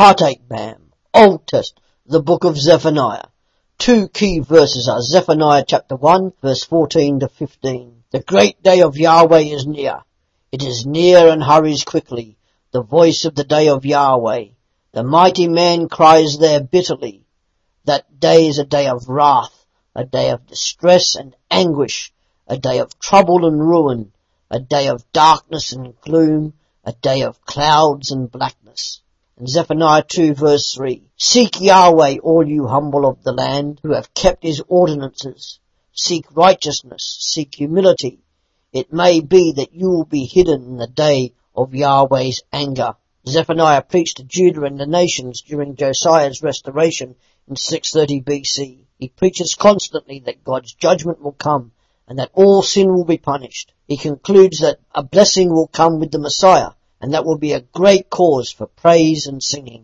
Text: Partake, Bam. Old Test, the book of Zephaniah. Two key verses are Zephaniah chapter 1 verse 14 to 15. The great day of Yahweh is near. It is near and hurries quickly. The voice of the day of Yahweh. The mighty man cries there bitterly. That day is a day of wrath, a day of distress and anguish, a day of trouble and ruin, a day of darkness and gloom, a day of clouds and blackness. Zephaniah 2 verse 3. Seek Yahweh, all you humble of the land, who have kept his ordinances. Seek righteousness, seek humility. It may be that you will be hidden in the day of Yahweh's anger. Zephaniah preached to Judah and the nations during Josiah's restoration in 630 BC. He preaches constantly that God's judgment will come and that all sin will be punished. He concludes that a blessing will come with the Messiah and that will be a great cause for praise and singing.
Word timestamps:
Partake, 0.00 0.48
Bam. 0.48 0.92
Old 1.12 1.46
Test, 1.46 1.78
the 2.06 2.22
book 2.22 2.44
of 2.44 2.56
Zephaniah. 2.56 3.26
Two 3.76 4.08
key 4.08 4.38
verses 4.38 4.88
are 4.88 5.02
Zephaniah 5.02 5.62
chapter 5.68 5.94
1 5.94 6.32
verse 6.40 6.64
14 6.64 7.20
to 7.20 7.28
15. 7.28 8.04
The 8.10 8.20
great 8.20 8.62
day 8.62 8.80
of 8.80 8.96
Yahweh 8.96 9.40
is 9.40 9.66
near. 9.66 10.00
It 10.52 10.62
is 10.62 10.86
near 10.86 11.28
and 11.28 11.44
hurries 11.44 11.84
quickly. 11.84 12.38
The 12.70 12.82
voice 12.82 13.26
of 13.26 13.34
the 13.34 13.44
day 13.44 13.68
of 13.68 13.84
Yahweh. 13.84 14.46
The 14.92 15.02
mighty 15.02 15.48
man 15.48 15.90
cries 15.90 16.38
there 16.38 16.62
bitterly. 16.62 17.26
That 17.84 18.18
day 18.18 18.46
is 18.46 18.58
a 18.58 18.64
day 18.64 18.88
of 18.88 19.06
wrath, 19.06 19.66
a 19.94 20.06
day 20.06 20.30
of 20.30 20.46
distress 20.46 21.14
and 21.14 21.36
anguish, 21.50 22.10
a 22.46 22.56
day 22.56 22.78
of 22.78 22.98
trouble 22.98 23.44
and 23.44 23.60
ruin, 23.60 24.12
a 24.50 24.60
day 24.60 24.88
of 24.88 25.04
darkness 25.12 25.72
and 25.72 26.00
gloom, 26.00 26.54
a 26.86 26.94
day 26.94 27.20
of 27.20 27.44
clouds 27.44 28.10
and 28.10 28.32
blackness. 28.32 29.02
Zephaniah 29.46 30.02
2 30.06 30.34
verse 30.34 30.74
3. 30.74 31.02
Seek 31.16 31.62
Yahweh, 31.62 32.18
all 32.18 32.46
you 32.46 32.66
humble 32.66 33.06
of 33.06 33.22
the 33.22 33.32
land, 33.32 33.80
who 33.82 33.94
have 33.94 34.12
kept 34.12 34.42
his 34.42 34.62
ordinances. 34.68 35.58
Seek 35.94 36.26
righteousness, 36.36 37.16
seek 37.20 37.54
humility. 37.54 38.20
It 38.70 38.92
may 38.92 39.20
be 39.20 39.52
that 39.52 39.72
you 39.72 39.88
will 39.88 40.04
be 40.04 40.26
hidden 40.26 40.64
in 40.64 40.76
the 40.76 40.86
day 40.86 41.32
of 41.56 41.74
Yahweh's 41.74 42.42
anger. 42.52 42.96
Zephaniah 43.26 43.80
preached 43.80 44.18
to 44.18 44.24
Judah 44.24 44.64
and 44.64 44.78
the 44.78 44.86
nations 44.86 45.40
during 45.40 45.74
Josiah's 45.74 46.42
restoration 46.42 47.14
in 47.48 47.56
630 47.56 48.20
BC. 48.20 48.84
He 48.98 49.08
preaches 49.08 49.54
constantly 49.54 50.20
that 50.26 50.44
God's 50.44 50.74
judgment 50.74 51.22
will 51.22 51.32
come 51.32 51.72
and 52.06 52.18
that 52.18 52.30
all 52.34 52.60
sin 52.60 52.92
will 52.92 53.06
be 53.06 53.16
punished. 53.16 53.72
He 53.88 53.96
concludes 53.96 54.58
that 54.58 54.80
a 54.94 55.02
blessing 55.02 55.48
will 55.48 55.68
come 55.68 55.98
with 55.98 56.10
the 56.10 56.18
Messiah 56.18 56.72
and 57.00 57.14
that 57.14 57.24
will 57.24 57.38
be 57.38 57.52
a 57.52 57.60
great 57.60 58.10
cause 58.10 58.50
for 58.50 58.66
praise 58.66 59.26
and 59.26 59.42
singing. 59.42 59.78